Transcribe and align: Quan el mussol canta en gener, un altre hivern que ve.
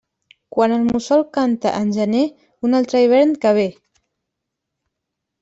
Quan 0.53 0.71
el 0.77 0.85
mussol 0.93 1.21
canta 1.37 1.73
en 1.81 1.91
gener, 1.99 2.23
un 2.71 2.79
altre 2.79 3.03
hivern 3.05 3.37
que 3.45 3.53
ve. 3.61 3.69